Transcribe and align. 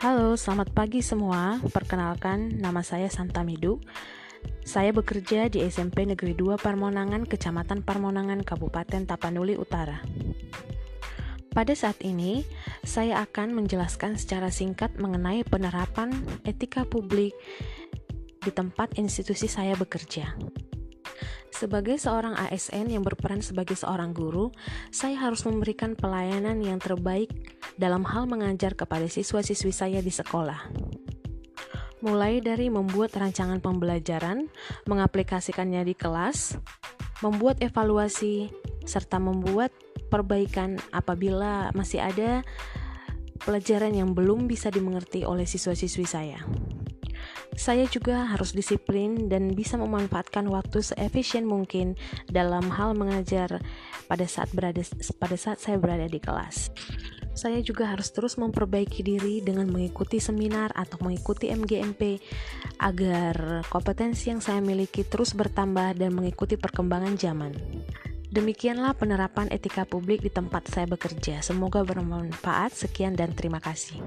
Halo, 0.00 0.32
selamat 0.32 0.72
pagi 0.72 1.04
semua. 1.04 1.60
Perkenalkan, 1.60 2.56
nama 2.56 2.80
saya 2.80 3.12
Santa 3.12 3.44
Midu. 3.44 3.84
Saya 4.64 4.96
bekerja 4.96 5.52
di 5.52 5.60
SMP 5.60 6.08
Negeri 6.08 6.32
2 6.32 6.56
Parmonangan, 6.56 7.28
Kecamatan 7.28 7.84
Parmonangan, 7.84 8.40
Kabupaten 8.40 9.04
Tapanuli 9.04 9.60
Utara. 9.60 10.00
Pada 11.52 11.76
saat 11.76 12.00
ini, 12.00 12.48
saya 12.80 13.20
akan 13.20 13.52
menjelaskan 13.52 14.16
secara 14.16 14.48
singkat 14.48 14.96
mengenai 14.96 15.44
penerapan 15.44 16.16
etika 16.48 16.88
publik 16.88 17.36
di 18.40 18.48
tempat 18.56 18.96
institusi 18.96 19.52
saya 19.52 19.76
bekerja. 19.76 20.32
Sebagai 21.52 22.00
seorang 22.00 22.40
ASN 22.40 22.88
yang 22.88 23.04
berperan 23.04 23.44
sebagai 23.44 23.76
seorang 23.76 24.16
guru, 24.16 24.48
saya 24.88 25.20
harus 25.28 25.44
memberikan 25.44 25.92
pelayanan 25.92 26.56
yang 26.64 26.80
terbaik 26.80 27.28
dalam 27.80 28.04
hal 28.04 28.28
mengajar 28.28 28.76
kepada 28.76 29.08
siswa-siswi 29.08 29.72
saya 29.72 30.04
di 30.04 30.12
sekolah. 30.12 30.68
Mulai 32.04 32.44
dari 32.44 32.68
membuat 32.68 33.16
rancangan 33.16 33.64
pembelajaran, 33.64 34.52
mengaplikasikannya 34.84 35.88
di 35.88 35.96
kelas, 35.96 36.60
membuat 37.24 37.64
evaluasi, 37.64 38.52
serta 38.84 39.16
membuat 39.16 39.72
perbaikan 40.12 40.76
apabila 40.92 41.72
masih 41.72 42.04
ada 42.04 42.44
pelajaran 43.40 43.96
yang 43.96 44.12
belum 44.12 44.44
bisa 44.44 44.68
dimengerti 44.68 45.24
oleh 45.24 45.48
siswa-siswi 45.48 46.04
saya. 46.04 46.40
Saya 47.60 47.84
juga 47.84 48.24
harus 48.24 48.56
disiplin 48.56 49.28
dan 49.28 49.52
bisa 49.52 49.76
memanfaatkan 49.76 50.48
waktu 50.48 50.80
seefisien 50.80 51.44
mungkin 51.44 51.92
dalam 52.32 52.72
hal 52.72 52.96
mengajar 52.96 53.60
pada 54.08 54.24
saat 54.24 54.48
berada 54.56 54.80
pada 55.20 55.36
saat 55.36 55.60
saya 55.60 55.76
berada 55.76 56.08
di 56.08 56.16
kelas. 56.16 56.72
Saya 57.40 57.64
juga 57.64 57.88
harus 57.88 58.12
terus 58.12 58.36
memperbaiki 58.36 59.00
diri 59.00 59.40
dengan 59.40 59.64
mengikuti 59.72 60.20
seminar 60.20 60.76
atau 60.76 61.00
mengikuti 61.00 61.48
MGMP 61.48 62.20
agar 62.76 63.64
kompetensi 63.72 64.28
yang 64.28 64.44
saya 64.44 64.60
miliki 64.60 65.08
terus 65.08 65.32
bertambah 65.32 65.96
dan 65.96 66.12
mengikuti 66.12 66.60
perkembangan 66.60 67.16
zaman. 67.16 67.56
Demikianlah 68.28 68.92
penerapan 68.92 69.48
etika 69.48 69.88
publik 69.88 70.20
di 70.20 70.28
tempat 70.28 70.68
saya 70.68 70.84
bekerja. 70.84 71.40
Semoga 71.40 71.80
bermanfaat. 71.80 72.76
Sekian 72.76 73.16
dan 73.16 73.32
terima 73.32 73.56
kasih. 73.56 74.04